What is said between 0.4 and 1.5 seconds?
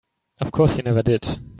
course you never did.